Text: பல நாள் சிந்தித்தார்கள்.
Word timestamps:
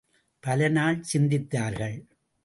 பல 0.39 0.69
நாள் 0.69 1.03
சிந்தித்தார்கள். 1.13 1.97